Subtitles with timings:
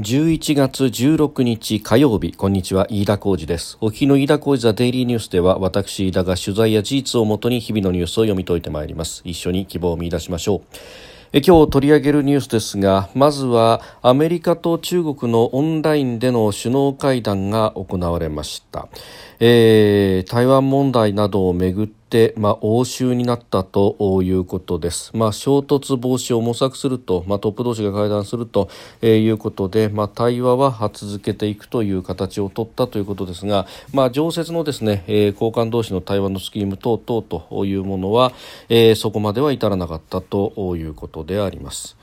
[0.00, 2.32] 11月16日火曜日。
[2.32, 2.86] こんにちは。
[2.88, 3.76] 飯田浩二です。
[3.82, 9.20] お聞きの飯田浩二ザデイリーニュースでは私飯田が取材や事実をもとに日々のニュースを読み解いてまいります。
[9.26, 10.76] 一緒に希望を見出しましょう。
[11.34, 18.88] え今日取り上げるニュースですがまずはアメリカと中国のオンラインでの首脳会談が行われました、
[19.38, 21.99] えー、台湾問題などをめぐって、
[22.36, 25.10] まあ、応酬になったということです。
[25.14, 28.68] まあ、衝突防止を模索すると、まあ、トップ同士が会談すると
[29.02, 38.32] いうことで、まあ、対話は続けていくという形を取ったということですが、まあ、常設のですね、えー、交換同士の対話のスキーム等々というものは、
[38.68, 41.96] えー、そこまでは至らなかったということであります。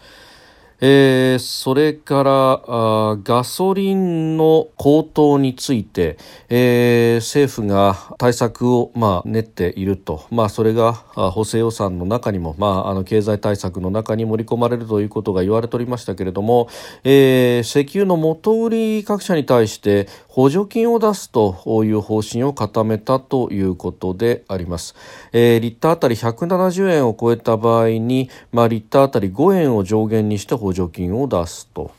[0.79, 6.17] えー、それからあガソリンの高騰について、
[6.49, 16.69] えー、政府が対策を、まあ、練っていると、まあ、それが補正予算の中にも、まあ、あの経済対策の中に盛り込まれるということが言われておりましたけれども、
[17.03, 24.93] えー、石油の元売り各社に対して補助金を出すという方針を固めたということであります、
[25.33, 31.91] えー、リッターあたり170円を超えた場合に、まあ、リッターあたり5円を上限にして補補助金を出すと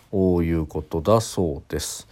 [0.43, 2.07] いうことだそうです。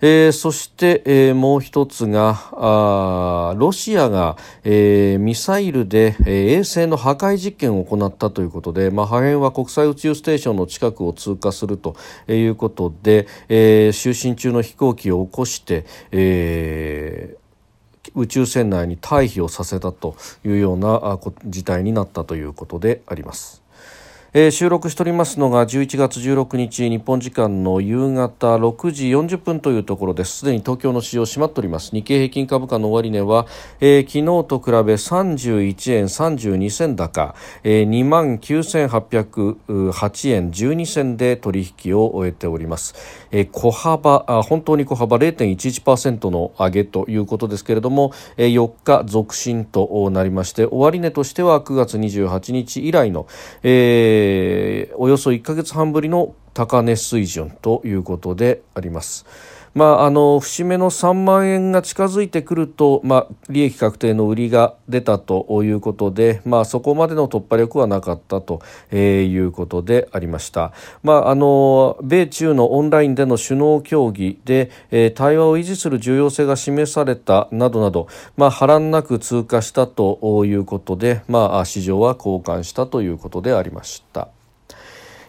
[0.00, 11.96] えー、そして、えー、もう一つがあロシアが、えー、ミサイルで、え、衛星の破壊実験を行ったということで、まあ、破片は国際宇宙ステーションの近くを通過すると
[12.28, 17.36] いうことで、え、就寝中の飛行機を起こして、え
[18.14, 23.65] 宇宙船内に退避をさせたというような事態になったということであります。
[24.32, 30.38] えー、収録しておりますのが11月16日日本時間の夕方6時40分というところです。
[30.38, 31.92] すでに東京の市場閉まっております。
[31.92, 33.46] 日経平均株価の終値は、
[33.80, 42.94] えー、昨日と比べ31円32銭高、えー、2万9808円12銭で取引を終えております、
[43.30, 53.26] えー、小幅あ本当に小幅0.11%の上げということですけれども、えー、4日続伸となりまして終値としては9月28日以来の、
[53.62, 59.24] えーえー、およそ1ヶ月半ぶりの高値水準ということであります。
[59.76, 70.72] まあ、あの節目の3万円が近づいてくると、まあ、利益確定の売りが出たということで、まあ、そこまでの突破力はなかったと、え、いうことでありました、
[71.02, 78.08] まあ、あの米中のオンラインでの首脳協議で、えー、対話を維持する重要性が示されたなどなど、
[78.38, 84.35] まあ、波乱なく通過したということで、まあ、市場は交換したということでありました。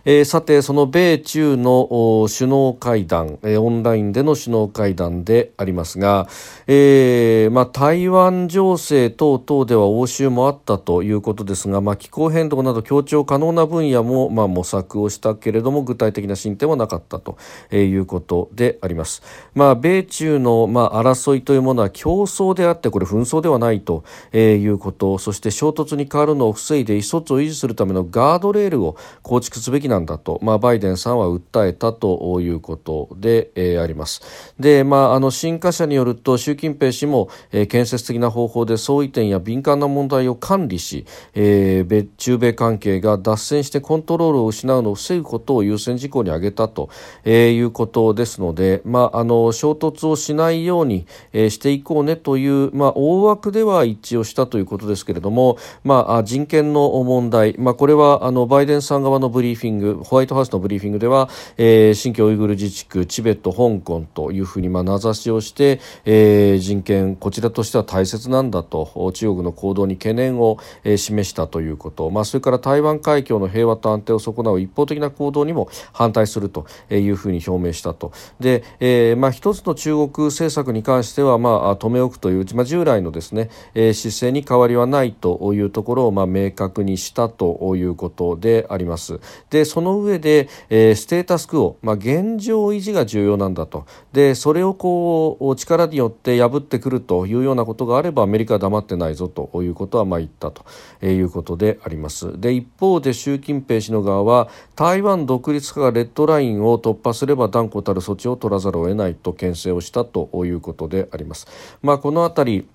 [0.09, 6.29] えー、さてその米中の首脳会談、えー、オンラインでの首脳会談でありますが、
[6.65, 17.37] えーまあ、台湾情勢等々では応酬もあったということですが、まあ、気候変動など協調可能な分野も、まあ、模索をしたけれども具体的な進展はなかったと
[17.75, 19.21] いうことであります。
[19.55, 34.21] まあ、米中の、まあ、争いというものは競争であってこれ紛争ではないということそして衝突に変わるのを防いで意思疎通を維持するためのガードレールを構築すべきななんだと、まあ、バイデンさんは訴えたということで、えー、あります。
[34.59, 46.89] で、まあ、あの新華社によると習近平氏も、えー、建設的な方法で相違点や敏感な問題を管理し、えー、米中米関係が脱線してコントロールを失うのを防ぐことを優先事項に挙げたと、
[47.23, 89.19] えー、いうことですので、まあ、あの衝突をしないように、えー、していこうねという、まあ、大枠では一致をしたということですけれども、まあ、人権の問題、まあ、これはあのバイデンさん側のブリーフィングホワイトハウスのブリーフィングでは、えー、新疆ウイグル自治区チベット香港というふうにまあ名指しをして、えー、人権こちらとしては大切なんだと中国の行動に懸念を、えー、示したということ、まあ、それから台湾海峡の平和と安定を損なう一方的な行動にも反対するというふうに表明したとで、えーまあ、一つの中国政策に関しては、まあ、止め置くという、まあ、従来のですね、えー、姿勢に変わりはないというところを、まあ、明確にしたということであります。
[89.49, 100.65] でその上で、えー、ステータスクオ、まあ、現状維持が重要なんだとでそれをこう力によって破ってくるというようなことがあればアメリカは黙ってないぞということはまあ言ったと
[101.05, 111.47] いうことでありますで一方で習近平氏の側は台湾独立化がレッドラインを突破すれば断固たる措置を取らざるを得ないと牽制をしたということであります。
[111.83, 112.67] まあ、このあたり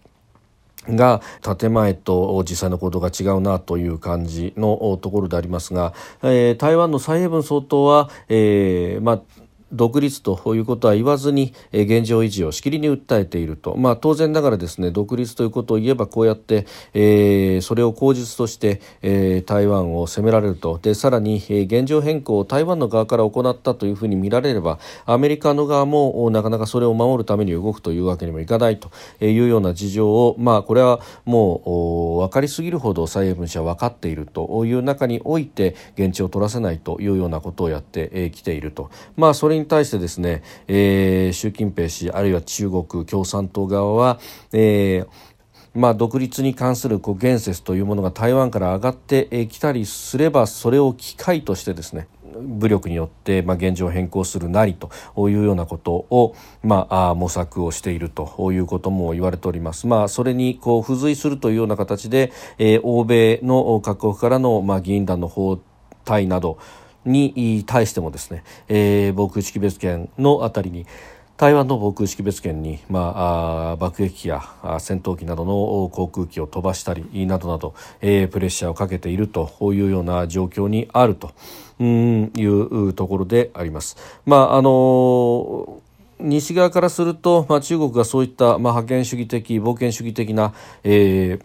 [0.88, 1.22] が
[1.58, 5.92] 建前と実際の行動が違うなという感じのところでありますが、
[6.22, 9.41] えー、台湾の蔡英文総統は、えーまあ
[9.72, 20.78] 独立ということは言わずに、現状維持をしきりに訴えていると、まあ、当然ながらですね独立ということを言えばこうやって、えー、それを口実として、えー、台湾を攻められると。
[20.82, 28.90] でさらに、え、現状変更を台湾の側から行ったというふうに見られればアメリカの側もなかなかそれを守るために動くというわけにもいかないと
[29.20, 44.20] いうような事情を、まあ、これはもう分かりすぎるほど蔡英文氏は分かっているという中において現地を取らせないというようなことをやってきていると、まあ、それに対してですね、えー、習近平氏あるいは中国共産党側は、
[44.52, 45.32] えー
[45.74, 54.90] まあ、独立に関するこう言説というものが台湾から上がってきたりすればそれを機会としてですね武力によって、まあ、現状を変更するなりと
[55.28, 59.86] いうようなことを、まあ、模索をしているということも言われております。
[59.86, 65.60] まあ、それにこう付随するというような形で、えー、欧米の各国からの、まあ、議員団の訪
[66.04, 66.58] 台など
[67.04, 70.86] に対してもですね、えー、防空識別圏のあたりに
[71.36, 74.42] 台湾の防空識別圏に、まあ、爆撃機や
[74.78, 81.32] 戦闘機などの航空機を飛ばしたりなどなど、えー、プレッシャーをかけているというような状況にあると
[81.82, 83.96] いうところであります。
[84.24, 85.80] まああの
[86.20, 90.54] 西側からすると、まあ、中国がそういった、まあ、覇権主義的冒険主義的な、
[90.84, 91.44] えー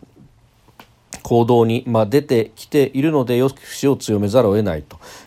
[1.27, 4.83] 行動に、まあ、出てきているので抑止を強めざるを得ない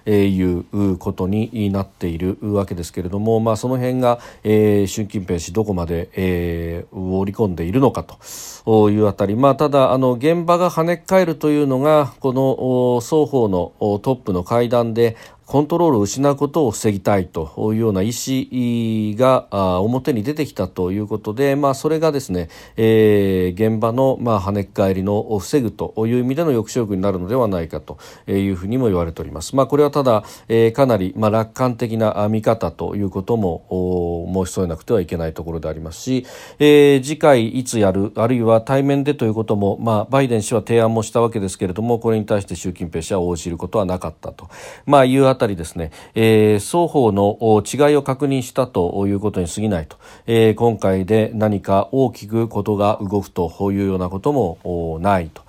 [0.06, 15.18] ということになっているわけですけれども、まあ、その辺が、えー、習近平氏どこまで、えー、織り込んでいるのかというあたり、まあ、ただあの現場が跳ね返るというのがこの双方のトップの会談で
[15.50, 27.98] コントロールを失うことを防ぎたいというような意思が表に出てきたということで、まあ、それがですね、えー、現場の、まあ、跳ね返りの防ぐという意味での抑止力になるのではないかと
[28.28, 29.56] いうふうにも言われております。
[29.56, 36.26] まあ、これはただ、えー、かなり、まあ、楽観的な見方ということも申し添えなくてはいけないところでありますし、
[36.60, 44.48] えー、次回いつやるあるいは対面でということも、まあ、バイデン氏は提案もしたわけですけれどもこれに対して習近平氏は応じることはなかったと、
[44.86, 49.96] まあ、いうたりですね、えー、双方の違いを確認したということに過ぎないと、
[50.26, 55.42] えー、今回で何か大きくことが動くというようなこともないと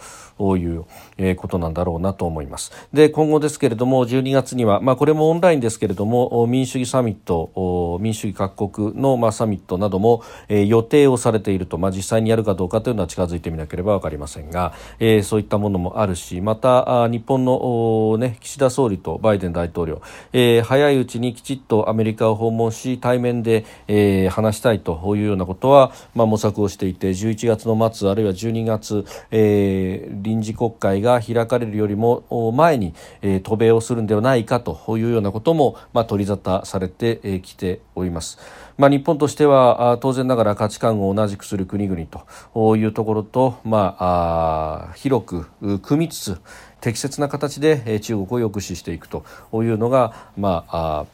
[0.58, 0.78] い。
[0.78, 0.86] う
[1.26, 2.72] いうことなんだろうなと思います。
[2.94, 20.02] で今後ですけれども12月には、まあ、これもオンラインですけれども民主主義サミット民主主義各国の、まあ、サミットなども、えー、予定をされていると、まあ、実際にやるかどうかというのは近づいてみなければ分かりませんが、えー、そういったものもあるしまたあ日本の、ね、岸田総理とバイデン大統領、
[20.34, 38.40] えー、早いうちにきちっとアメリカを訪問し対面で、えー、話したいというようなことは、まあ、模索をしていて11月の末あるいは12月、えー、臨時国会がが開かれるよりも前に、え、渡米をするんではないかというようなことも、まあ、取り沙汰されてきております。
[38.78, 42.06] まあ、日本としては当然ながら価値観を同じくする国々
[42.54, 45.46] というところと、まあ、広く
[45.82, 46.42] 組みつつ
[46.80, 49.24] 適切な形で中国を抑止していくと
[49.54, 51.06] いうのが、まあ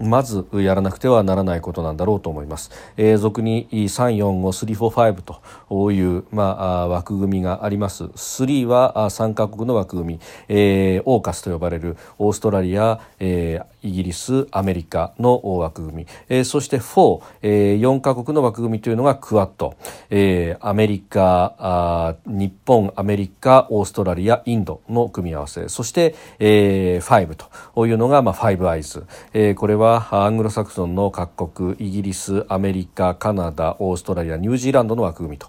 [0.00, 2.70] まずやらなくてはならないことなんだろうと思います。
[2.96, 8.04] えー、俗に345-345という、まあ、枠組みがあります。
[8.04, 11.96] 3は3カ国の枠組み、えー、オーカスと呼ばれる。
[12.18, 19.74] オーストラリア、えー、イギリス、アメリカの枠組み、えー、そして4、えー、4カ国の枠組みというのがクワッド、
[20.10, 27.34] えー、アメリカあ、日本、アメリカ、オーストラリア、インドの組み合わせ、そして、えー、5
[27.74, 35.48] というのが、まあ、5アイズ、えー、これははアングロサクソンの各国イギリスアメリカカナダオーストラリアニュージーランドの枠組みと。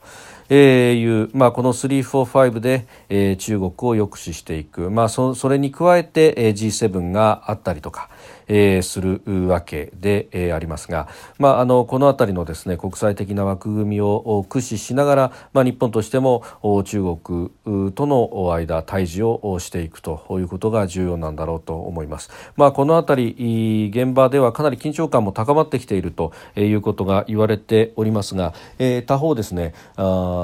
[0.49, 8.09] えー、いう、まあ、この345で、えー、中国を抑止していく、まあ、そそれに加えて、えー、G7 があったりとか、
[8.49, 16.43] えー、するわけで、えー、ありますが、まあ、あのこの辺りのですね国際的な枠組みを駆使しながら、まあ、日本としても
[16.83, 22.31] 中国との間対峙をしていくということが重要なんだろうと思います。
[22.55, 30.38] まあ、この辺り現場ではかなり緊張感も高まってきているということが言われておりますが、えー、他方ですねあ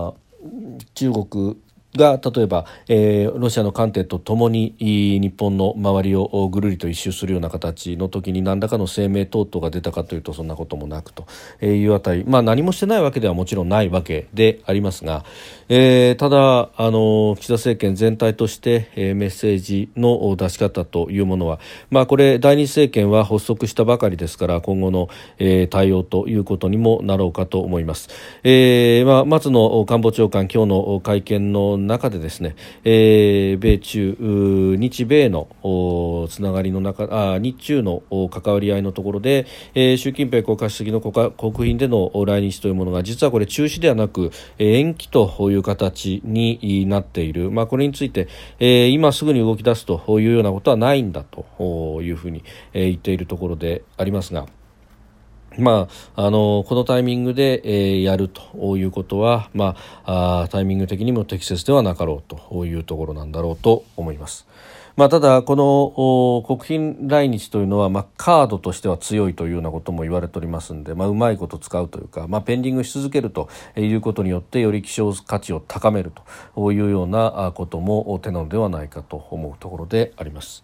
[0.93, 1.55] 中国
[1.97, 11.25] が例えば、えー、ロシアの艦艇とともに日本の周りをぐるりと一周するような形の時に何らかの声明等々が出たかというとそんなこともなくと
[11.65, 15.25] いうあたり、まあ、何もしてないわけではもちろんないわけでありますが、
[15.69, 21.59] えー、ただあの岸田政権全体として、えー、メッセージの出し方というものは、
[21.89, 28.09] まあ、これ第二政権は発足したばかりですから今後の、えー、対応ということにもなろうかと思います。
[28.43, 35.47] えーまあ、松野官房長官今日の会見の中でですね、えー、米中日米の
[36.29, 48.27] つながりの中あ日中の関わり合いのところで、えー、習近平国家主席の国賓での来日というものが実はこれ中止ではなく延期という形になっている、まあ、これについて、
[48.59, 54.45] えー、今すぐに動き出すというようなことはないんだというふうに言っているところでありますが。
[55.57, 64.47] まあ、あのこのタイミングで、えー、やるということは、まあ、あタイミング的にも適切ではなかろうというところなんだろうと思います。
[64.95, 76.13] まあ、ただ、この国賓来日というのは、まあ、カードとしては強いというようなことも言われておりますので、まあ、うまいこと使うというか、まあ、ペンディングし続けるということによってより希少価値を高める
[76.55, 80.63] というようなことも手なのではないかと思うところであります。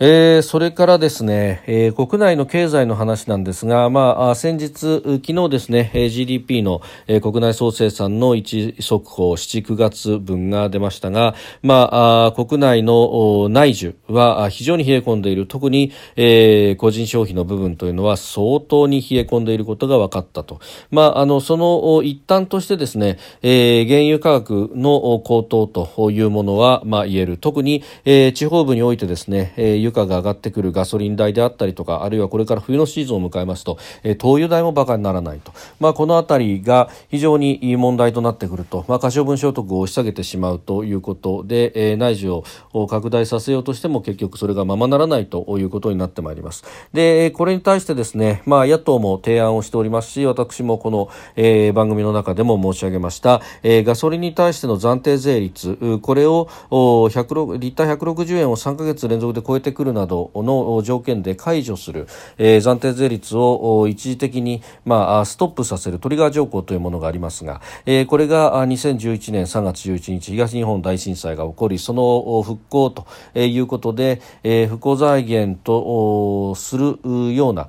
[0.00, 11.88] えー、それからですね、えー、国内の経済の話なんですが、まあ、先日、昨日ですね、GDP の、えー、国内総生産の一速報7、9月分が出ましたが、ま
[12.26, 15.48] あ、国内の内需は非常に冷え込んでいる。
[15.48, 20.60] 特に、えー、個人消費の部分というのは相当に冷え込んでいることが分かったと。
[20.92, 27.36] まあ、あの、その一端としてですね、えー、原油価格の高騰というものは、まあ、言える。
[27.36, 42.42] 特に、えー、地方部においてですね、えー油価が上がってくるガソリン代であったりとかあるいはこれから冬のシーズンを迎えますと、えー、灯油代もバカにならないと、まあ、この辺りが非常にいい問題となってくると、まあ、可処分所得を押し下げてしまうということで、えー、内需
[42.72, 46.64] を拡大させようとしても結局それがままならないということになってまいります。
[46.92, 73.06] でこれに対してですね、まあ、野党も提案をしておりますし私もこの、えー、番組の中でも申し上げました、えー、ガソリンに対しての暫定税率これを100リッター160円を3か月連続で超えてくるなどの条件で解除する、えー、暫定税率を一時的に、まあ、ストップさせるトリガー条項というものがありますが、えー、これが2011年3月11日東日本大震災が起こりその復興と
[73.38, 76.98] いうことで、えー、復興財源とする
[77.34, 77.68] ような、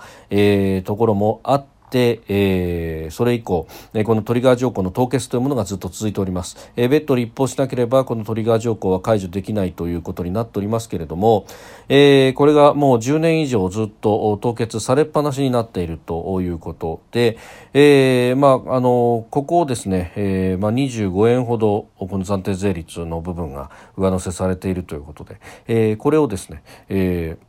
[0.84, 11.46] ところもあって、えー、それ以降、えー、このトリガー条項の凍結というものがずっと続いております、えー、別途立法しなければこのトリガー条項は解除できないということになっておりますけれども、
[11.88, 17.38] えー、これがもう10年以上ずっと凍結されっぱなしになっているということで、
[17.74, 27.38] えーまあ、あのここをですね、えーまあ、25円ほどこの暫定税率の部分が上乗せされているということで、えー、これをですね、え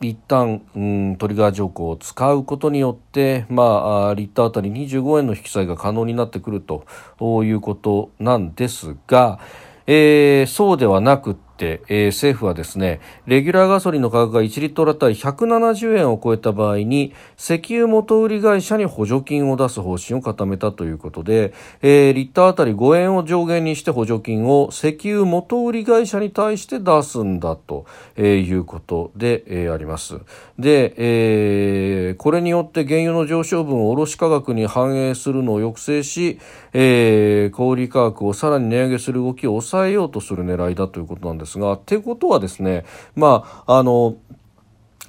[0.00, 6.84] 一旦、うん、トリガー条項を使うことによって、まあ、リッターあたり25円の引き下げが可能になってくると
[7.44, 9.40] いうことなんですが、
[9.86, 27.86] えー、そうではなくて、えー、政府はですねレギュラーガソリンの価格が1リットル当たり170円を超えた場合に石油元売り会社に補助金を出す方針を固めたということで、えー、リッター当たり5円を上限にして補助金を石油元売り会社に対して出すんだと、
[28.16, 30.18] え、いうことで、え、あります。
[30.58, 36.38] で、え、これによって原油の上昇分を卸価格に反映するのを抑制し、
[36.72, 42.84] え、小売価格をさらに値上げする動きを抑えようとする狙いだということなんですが、ってことはですね、
[43.14, 44.16] まあ、あの、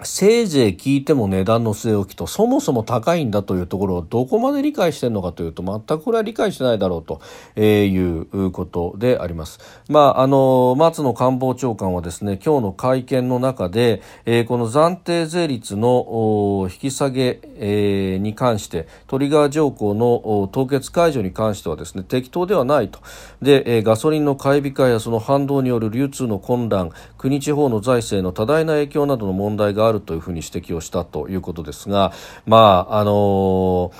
[0.03, 7.19] せいぜい聞いても値段の据え置きとそもそも高いんだというところをどこまで理解してるのかというと全くこれは理解してないだろうと
[7.55, 9.59] えいうことであります。
[9.89, 22.99] まあ、あの松野官房長官はですね今日の会見の中で、えー、この暫定税率の引き下げ、えー、に関してトリガー条項の凍結解除に関してはですね適当ではないと
[23.41, 32.13] で、えー、ガソリンの買い控えやその反動による流通の混乱国地方の財政の多大な影響などの問題があるというふうに指摘をしたということですが、
[32.45, 33.91] まああの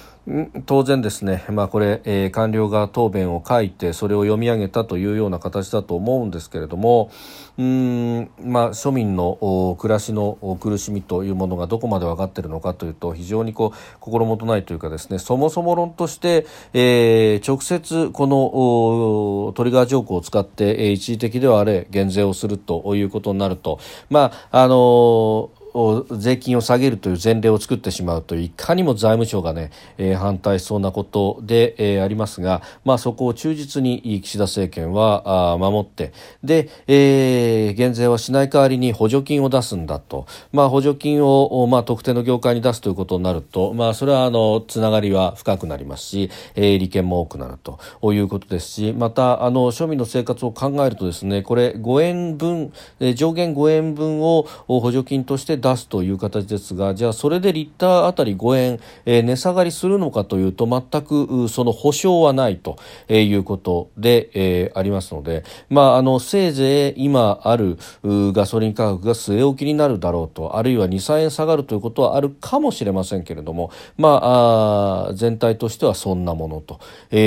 [0.66, 7.12] 当然ですね、まあ、これ、えー、官僚が答弁を書いてそれを読み上げたというような形だと思うんですけれども
[7.58, 23.80] うん、まあ、庶民の暮らしの苦しみというものがどこまで分かっているのかというと非常にこう心もとないというかですねそもそも論として、えー、直接このトリガー条項を使って、えー、一時的ではあれ減税をするということになると、
[24.10, 47.80] まああのー税金を下げるという前例を作ってしまうといういかにも財務省がね、えー、反対しそうなことで、えー、ありますが、まあ、そこを忠実に岸田政権はあ守ってで、えー、減税はしない代わりに補助金を出すんだと、まあ、補助金を、まあ、特定の業界に出すということになると、まあ、それはあのつながりは深くなりますし、えー、利権も多くなると
[48.14, 62.78] いうことですしまたあの庶民の生活を考えるとですねこれ5円分、えー、上限5円分を補助金として出すという形ですがじゃあそれでリッターあたり5円、えー、値下がりするのかというと全くその保証はないと
[63.10, 76.80] いうことで、えー、ありますので、まあ、あのせいぜい今あるガソリン価格が据え置きになるだろうとあるいは2、3円下がるということはあるかもしれませんけれども、まあ、あ全体としてはそんなものと、
[77.12, 77.18] え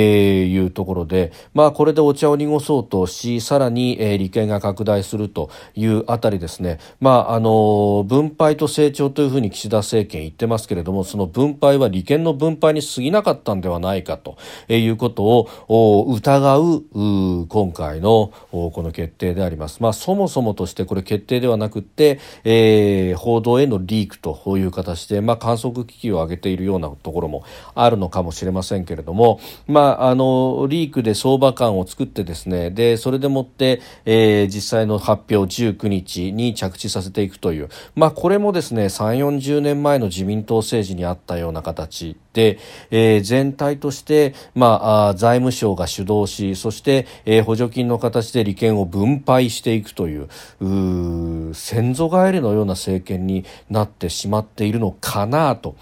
[0.43, 14.37] ー、いうところで、まあ、これでお茶を濁そうとしさらに、えー、利権が拡大するというあたりですね、まあ、あの分配と成長というふうに岸田政権言ってますけれどもその分配は利権の分配に過ぎなかったんではないかと
[14.69, 16.83] いうことを疑う
[17.47, 19.81] 今回のこの決定であります。
[19.81, 55.75] まあ、そもそもとしてこれ決定ではなくて、えー、報道へのリークという形で、まあ、観測機器を上げているようなところもあるのかもしれませんけれども、まあ、あのリークで相場感を作ってですねでそれでもって、えー、実際の発表19日に着地させていくという、まあ、これもですね3 4 0年前の自民党政治にあったような形で、えー、全体として、まあ、財務省が主導しそして、えー、補助金の形で利権を分配していくという先祖返りのような政権になってしまっているのかなと。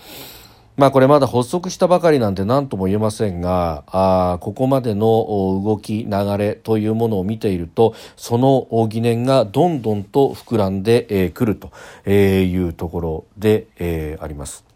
[0.80, 14.69] まあこれまだ発足したばかりなんで何とも言えませんがあここまでの動き流れというものを見ているとその疑念がどんどんと膨らんでく、えー、るというところで、え、あります。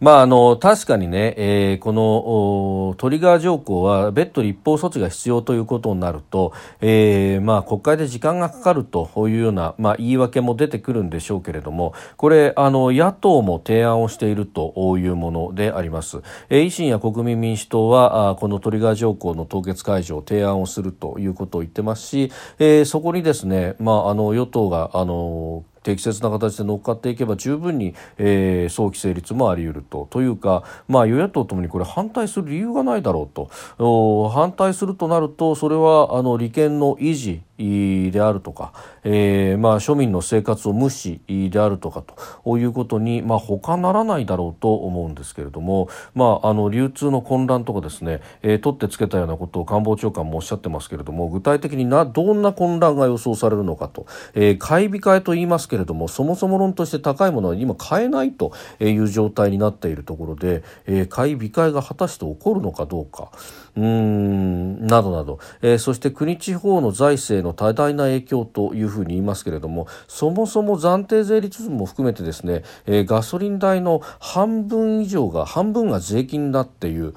[0.00, 30.08] まあ、あの確かにね、えー、このトリガー条項は別途立法措置が必要ということになると、えーまあ、国会で時間がかかるというような、まあ、言い訳も出てくるんでしょうけれどもこれあの野党も提案をしているというものであります、えー、維新や国民民主党はあこのトリガー条項の凍結解除を提案をするということを言ってますし、えー、そこにですね、まあ、あの与党があの適切な形で乗っかっていけば十分に、えー、早期成立もあり得ると。
[30.10, 33.48] というか、まあ、与野党ともにこれ反対する理由がないだろう
[33.78, 34.30] と。
[34.30, 38.72] 反対するとなるとそれはあの利権の維持であるとか、
[39.04, 63.30] えー、まあ庶民の生活を無視であるとかということに、まあ、他ならないだろうと思うんですけれども、まあ、あの流通の混乱とかですね、えー、取ってつけたようなことを官房長官もおっしゃってますけれども具体的になどんな混乱が予想されるのかと、えー、買い控えと言いますけれどもそもそも論として高いものは今買えないという状態になっているところで、えー、買い控えが果たして起こるのかどうか。
[63.76, 77.14] などなど、えー、そして国地方の財政の多大な影響というふうに言いますけれどもそもそも暫定税率も含めてですね、えー、ガソリン代の半分以上が半分が税金だっていう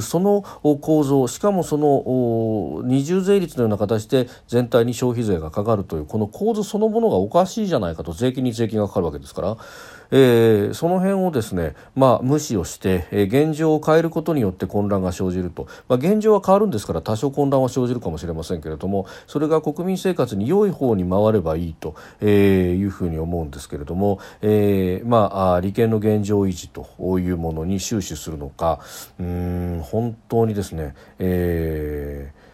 [0.00, 0.42] その
[0.80, 9.56] 構造しかもその二重税率のような形で全体に消費税がかかるというこの構図そのものがおかしいじゃないかと税金に税金がかかるわけですから。
[10.10, 28.80] えー、その辺をですね、まあ、無視をして、えー、現状を変えることによって混乱が生じると、まあ、現状は変わるんですから多少混乱は生じるかもしれませんけれどもそれが国民生活に良い方に回ればいいと、えー、いうふうに思うんですけれども、えー、まあ利権の現状維持というものに終始するのか
[29.18, 32.48] うん本当にですね、えー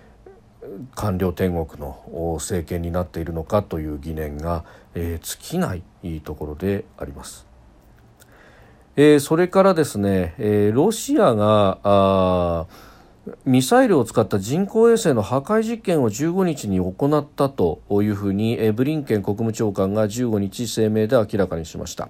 [0.94, 4.64] 官僚天国の政権になっているのかという疑念が、
[4.94, 7.46] えー、尽きないところであります。
[8.96, 12.66] えー、それからですね、えー、ロシアが
[13.44, 22.09] ミサイルを使った人工衛星の破壊実験を15日に行ったというふうにブリンケン国務長官が15日声明で明らかにしました。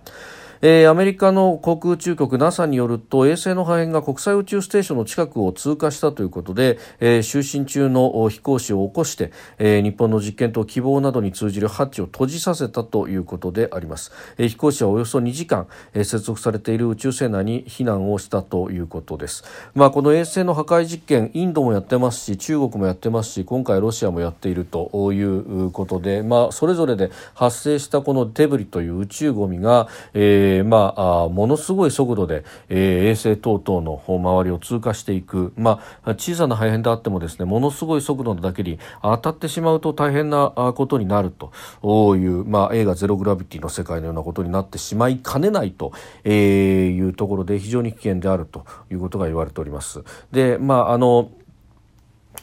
[0.66, 45.92] えー、アメリカの航空宇宙局 NASA によると衛星の破片が国際宇宙ステーションの近くを通過したということで、えー、就寝中の飛行士を起こして、えー、日本の実験と希望などに通じるハッチを閉じさせたということであります、えー、飛行士はおよそ2時間、えー、接続されている宇宙船内に避難をしたということです、まあ、この衛星の破壊実験インドもやってますし中国もやってますし今回ロシアもやっているということで、まあ、それぞれで発生したこのデブリという宇宙ゴミが、えーえー、まあ、ものすごい速度で、えー、衛星等々の周りを通過していく、まあ、小さな破片であってもですねものすごい速度だけに当たってしまうと大変なことになるという、まあ、映画「ゼログラビティ」の世界のようなことになってしまいかねないと
[46.24, 50.02] えいうところで非常に危険であるということが言われております。
[50.32, 51.30] でまああの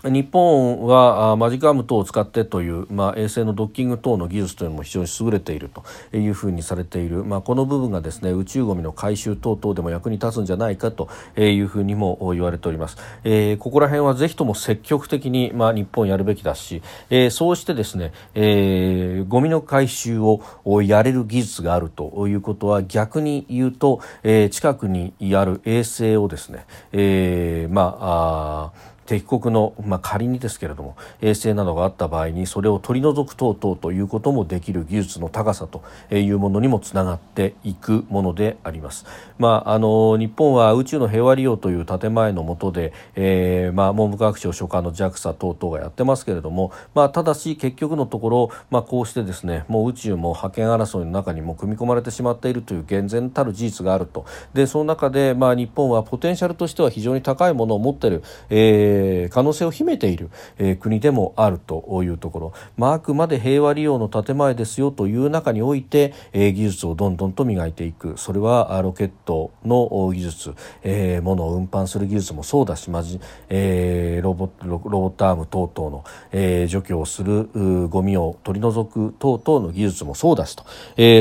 [0.03, 20.41] 日本はマジカム等を使ってという、まあ、衛星のドッキング等の技術というのも非常に優れているというふうにされている、まあ、この部分がですね宇宙ゴミの回収等々でも役に立つんじゃないかというふうにも言われております、えー、ここら辺はぜひとも積極的に、まあ、日本やるべきだし、えー、そうしてですね、えー、ゴミの回収を
[20.81, 35.83] やれる技術があるということは逆に言うと、えー、近くにある衛星をですね、えー、まあ敵国の、まあ、仮にですけれども衛星などがあった場合にそれを取り除く等々ということもできる技術の高さと
[36.15, 39.05] いうものにもつながっていくものであります。
[39.37, 68.17] まあ、あの日本は宇宙の平和利用という建前の下で、えーまあ、文部科学省所管の JAXA 等々がやってますけれども、まあ、ただし結局のところ、まあ、こうしてですねもう宇宙も覇権争いの中にも組み込まれてしまっているという厳然たる事実があるとでその中で、まあ、日本はポテンシャルとしては非常に高いものを持っている、えーえー、可能性を秘めている、えー、国でもあるというところ、まあ、あくまで平和利用の建前ですよという中において、えー、技術をどんどんと磨いていく。
[68.17, 77.49] それはロケットの技術、えー、物を運搬する技術もそうだしまじ、えー、ロボロボットアーム等々の、えー、除去をする
[77.89, 80.63] ゴミを取り除く等々の技術もそうだしと。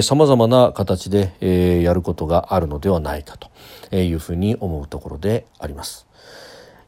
[0.03, 6.10] さまざまな形で、えー、やることがあるのではないかというふうに思うところであります。